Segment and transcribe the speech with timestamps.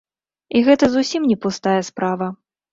[0.59, 2.35] І гэта зусім не пустая справа.